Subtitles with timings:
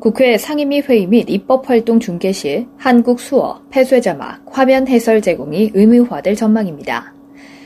[0.00, 6.36] 국회 상임위 회의 및 입법활동 중계 시 한국 수어, 폐쇄 자막, 화면 해설 제공이 의무화될
[6.36, 7.12] 전망입니다.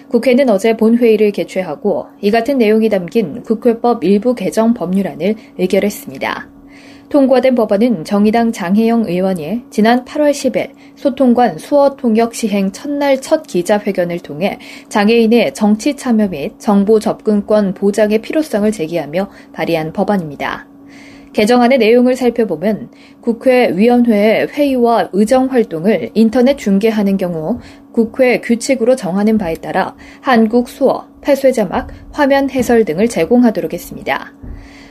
[0.09, 6.49] 국회는 어제 본회의를 개최하고 이 같은 내용이 담긴 국회법 일부 개정 법률안을 의결했습니다.
[7.09, 14.19] 통과된 법안은 정의당 장혜영 의원이 지난 8월 10일 소통관 수어 통역 시행 첫날 첫 기자회견을
[14.19, 20.74] 통해 장애인의 정치 참여 및 정보 접근권 보장의 필요성을 제기하며 발의한 법안입니다.
[21.35, 27.59] 개정안의 내용을 살펴보면 국회 위원회의 회의와 의정 활동을 인터넷 중계하는 경우
[27.93, 34.33] 국회 규칙으로 정하는 바에 따라 한국 수어, 폐쇄 자막, 화면 해설 등을 제공하도록 했습니다.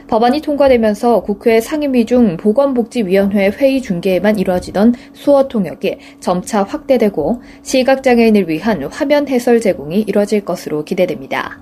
[0.07, 8.83] 법안이 통과되면서 국회 상임위 중 보건복지위원회 회의 중계에만 이루어지던 수어 통역이 점차 확대되고 시각장애인을 위한
[8.83, 11.61] 화면 해설 제공이 이뤄질 것으로 기대됩니다.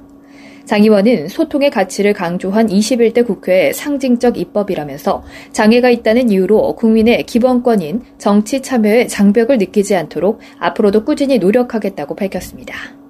[0.66, 8.62] 장 의원은 소통의 가치를 강조한 21대 국회의 상징적 입법이라면서 장애가 있다는 이유로 국민의 기본권인 정치
[8.62, 13.01] 참여의 장벽을 느끼지 않도록 앞으로도 꾸준히 노력하겠다고 밝혔습니다.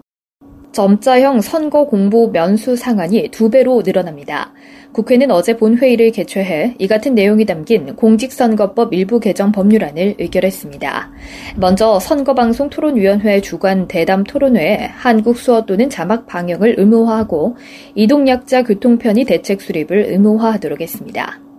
[0.72, 4.54] 점자형 선거 공보 면수 상한이 두 배로 늘어납니다.
[4.94, 11.12] 국회는 어제 본회의를 개최해 이 같은 내용이 담긴 공직선거법 일부 개정 법률안을 의결했습니다.
[11.58, 17.56] 먼저 선거방송 토론위원회 주관 대담 토론회에 한국 수어 또는 자막 방영을 의무화하고
[17.96, 21.51] 이동약자 교통편의 대책 수립을 의무화하도록 했습니다.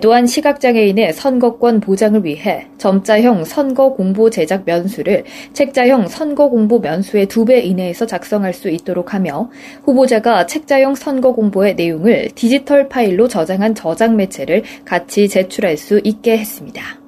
[0.00, 7.44] 또한 시각장애인의 선거권 보장을 위해 점자형 선거 공보 제작 면수를 책자형 선거 공보 면수의 두
[7.44, 9.50] 배 이내에서 작성할 수 있도록 하며
[9.84, 16.99] 후보자가 책자형 선거 공보의 내용을 디지털 파일로 저장한 저장 매체를 같이 제출할 수 있게 했습니다.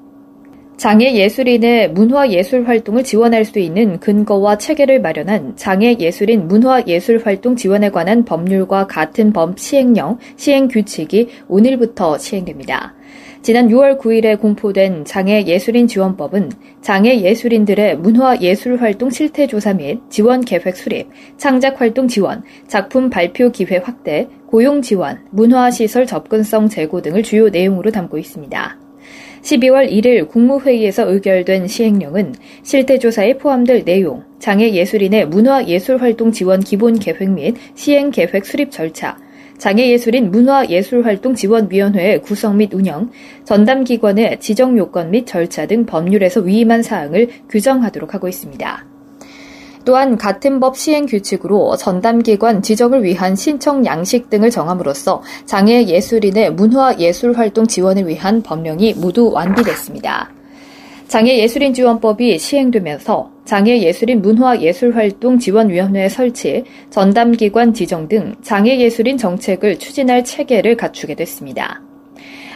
[0.82, 7.22] 장애 예술인의 문화 예술 활동을 지원할 수 있는 근거와 체계를 마련한 장애 예술인 문화 예술
[7.24, 12.96] 활동 지원에 관한 법률과 같은 법 시행령 시행 규칙이 오늘부터 시행됩니다.
[13.42, 16.50] 지난 6월 9일에 공포된 장애 예술인 지원법은
[16.80, 23.08] 장애 예술인들의 문화 예술 활동 실태 조사 및 지원 계획 수립, 창작 활동 지원, 작품
[23.08, 28.82] 발표 기회 확대, 고용 지원, 문화 시설 접근성 제고 등을 주요 내용으로 담고 있습니다.
[29.42, 38.10] 12월 1일 국무회의에서 의결된 시행령은 실태조사에 포함될 내용, 장애예술인의 문화예술활동 지원 기본 계획 및 시행
[38.10, 39.18] 계획 수립 절차,
[39.58, 43.10] 장애예술인 문화예술활동지원위원회의 구성 및 운영,
[43.44, 48.91] 전담기관의 지정 요건 및 절차 등 법률에서 위임한 사항을 규정하도록 하고 있습니다.
[49.84, 56.96] 또한 같은 법 시행 규칙으로 전담기관 지정을 위한 신청 양식 등을 정함으로써 장애 예술인의 문화
[56.98, 60.30] 예술 활동 지원을 위한 법령이 모두 완비됐습니다.
[61.08, 68.78] 장애 예술인 지원법이 시행되면서 장애 예술인 문화 예술 활동 지원위원회 설치, 전담기관 지정 등 장애
[68.78, 71.82] 예술인 정책을 추진할 체계를 갖추게 됐습니다.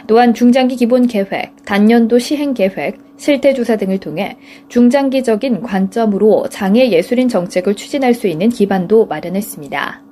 [0.05, 4.37] 또한 중장기 기본 계획, 단년도 시행 계획, 실태 조사 등을 통해
[4.69, 10.03] 중장기적인 관점으로 장애 예술인 정책을 추진할 수 있는 기반도 마련했습니다.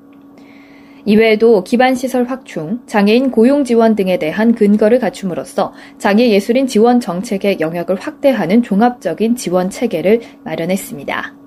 [1.06, 7.96] 이외에도 기반시설 확충, 장애인 고용 지원 등에 대한 근거를 갖춤으로써 장애 예술인 지원 정책의 영역을
[7.96, 11.45] 확대하는 종합적인 지원 체계를 마련했습니다.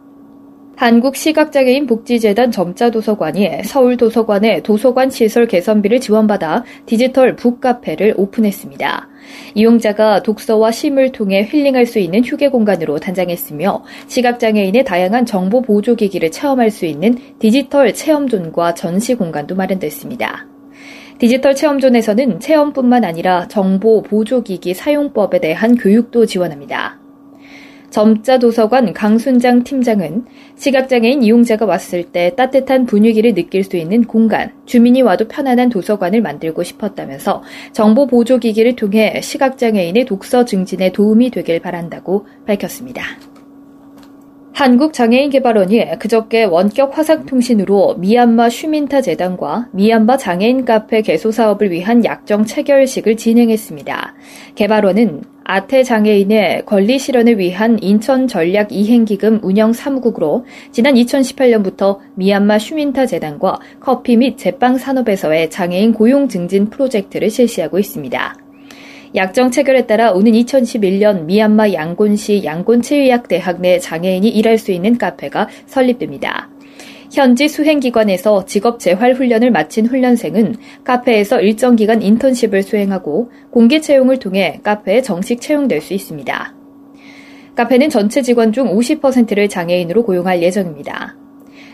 [0.78, 9.08] 한국시각장애인 복지재단 점자도서관이 서울도서관의 도서관 시설 개선비를 지원받아 디지털 북카페를 오픈했습니다.
[9.56, 16.70] 이용자가 독서와 심을 통해 힐링할 수 있는 휴게 공간으로 단장했으며 시각장애인의 다양한 정보 보조기기를 체험할
[16.70, 20.46] 수 있는 디지털 체험존과 전시 공간도 마련됐습니다.
[21.18, 27.07] 디지털 체험존에서는 체험뿐만 아니라 정보 보조기기 사용법에 대한 교육도 지원합니다.
[27.90, 30.26] 점자 도서관 강순장 팀장은
[30.56, 36.62] 시각장애인 이용자가 왔을 때 따뜻한 분위기를 느낄 수 있는 공간, 주민이 와도 편안한 도서관을 만들고
[36.62, 37.42] 싶었다면서
[37.72, 43.02] 정보 보조기기를 통해 시각장애인의 독서 증진에 도움이 되길 바란다고 밝혔습니다.
[44.58, 53.16] 한국장애인개발원이 그저께 원격 화상통신으로 미얀마 슈민타 재단과 미얀마 장애인 카페 개소 사업을 위한 약정 체결식을
[53.16, 54.14] 진행했습니다.
[54.56, 63.06] 개발원은 아태 장애인의 권리 실현을 위한 인천 전략 이행기금 운영 사무국으로 지난 2018년부터 미얀마 슈민타
[63.06, 68.47] 재단과 커피 및 제빵 산업에서의 장애인 고용 증진 프로젝트를 실시하고 있습니다.
[69.14, 76.50] 약정 체결에 따라 오는 2011년 미얀마 양곤시 양곤치의학대학 내 장애인이 일할 수 있는 카페가 설립됩니다.
[77.10, 84.60] 현지 수행기관에서 직업 재활 훈련을 마친 훈련생은 카페에서 일정 기간 인턴십을 수행하고 공개 채용을 통해
[84.62, 86.54] 카페에 정식 채용될 수 있습니다.
[87.54, 91.16] 카페는 전체 직원 중 50%를 장애인으로 고용할 예정입니다.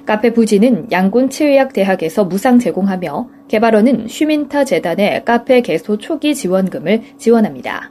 [0.07, 7.91] 카페 부지는 양곤 치의학대학에서 무상 제공하며 개발원은 슈민타 재단의 카페 개소 초기 지원금을 지원합니다.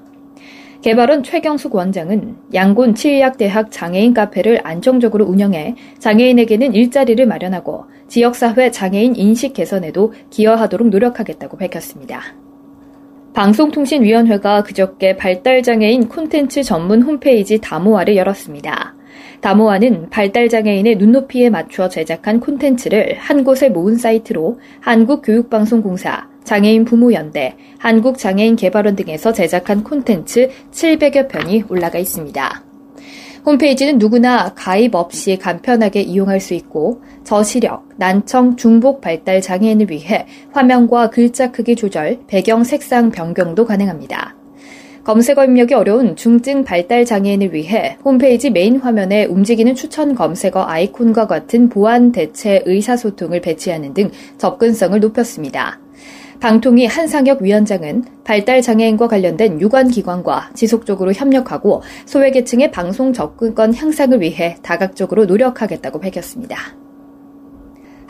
[0.83, 9.53] 개발원 최경숙 원장은 양곤 치의학대학 장애인 카페를 안정적으로 운영해 장애인에게는 일자리를 마련하고 지역사회 장애인 인식
[9.53, 12.21] 개선에도 기여하도록 노력하겠다고 밝혔습니다.
[13.33, 18.93] 방송통신위원회가 그저께 발달장애인 콘텐츠 전문 홈페이지 다모아를 열었습니다.
[19.41, 28.95] 다모아는 발달장애인의 눈높이에 맞춰 제작한 콘텐츠를 한 곳에 모은 사이트로 한국교육방송공사, 장애인 부모연대, 한국장애인 개발원
[28.95, 32.63] 등에서 제작한 콘텐츠 700여 편이 올라가 있습니다.
[33.45, 41.09] 홈페이지는 누구나 가입 없이 간편하게 이용할 수 있고 저시력, 난청, 중복 발달 장애인을 위해 화면과
[41.09, 44.42] 글자 크기 조절, 배경 색상 변경도 가능합니다.
[45.03, 51.67] 검색어 입력이 어려운 중증 발달 장애인을 위해 홈페이지 메인 화면에 움직이는 추천 검색어 아이콘과 같은
[51.67, 55.79] 보완 대체 의사소통을 배치하는 등 접근성을 높였습니다.
[56.39, 64.55] 방통위 한상혁 위원장은 발달 장애인과 관련된 유관 기관과 지속적으로 협력하고 소외계층의 방송 접근권 향상을 위해
[64.61, 66.82] 다각적으로 노력하겠다고 밝혔습니다.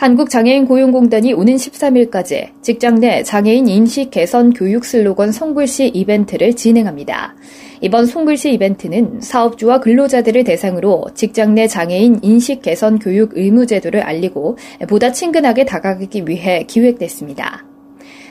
[0.03, 7.33] 한국장애인 고용공단이 오는 13일까지 직장 내 장애인 인식 개선 교육 슬로건 손글씨 이벤트를 진행합니다.
[7.79, 14.57] 이번 손글씨 이벤트는 사업주와 근로자들을 대상으로 직장 내 장애인 인식 개선 교육 의무 제도를 알리고
[14.89, 17.72] 보다 친근하게 다가가기 위해 기획됐습니다.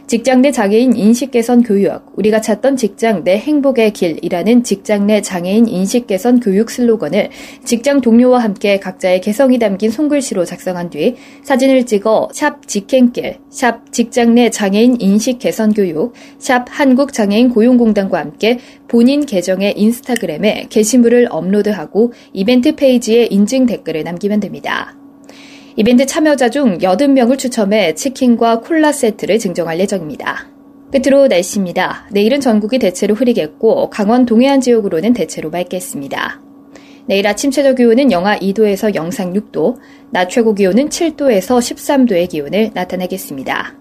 [0.07, 5.69] 직장 내 장애인 인식 개선 교육, 우리가 찾던 직장 내 행복의 길이라는 직장 내 장애인
[5.69, 7.31] 인식 개선 교육 슬로건을
[7.65, 14.35] 직장 동료와 함께 각자의 개성이 담긴 손글씨로 작성한 뒤 사진을 찍어 샵 직행길, 샵 직장
[14.35, 18.59] 내 장애인 인식 개선 교육, 샵 한국 장애인 고용공단과 함께
[18.89, 24.95] 본인 계정의 인스타그램에 게시물을 업로드하고 이벤트 페이지에 인증 댓글을 남기면 됩니다.
[25.77, 30.49] 이벤트 참여자 중 80명을 추첨해 치킨과 콜라 세트를 증정할 예정입니다.
[30.93, 32.07] 끝으로 날씨입니다.
[32.11, 36.41] 내일은 전국이 대체로 흐리겠고 강원 동해안 지역으로는 대체로 맑겠습니다.
[37.07, 39.77] 내일 아침 최저 기온은 영하 2도에서 영상 6도,
[40.11, 43.75] 낮 최고 기온은 7도에서 13도의 기온을 나타내겠습니다.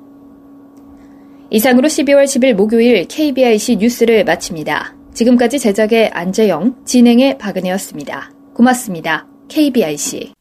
[1.50, 4.96] 이상으로 12월 10일 목요일 KBIC 뉴스를 마칩니다.
[5.14, 8.32] 지금까지 제작의 안재영, 진행의 박은혜였습니다.
[8.54, 9.28] 고맙습니다.
[9.50, 10.32] KBIC.